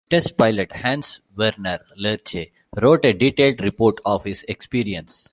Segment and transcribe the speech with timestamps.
[0.09, 5.29] Test pilot Hans-Werner Lerche wrote a detailed report of his experience.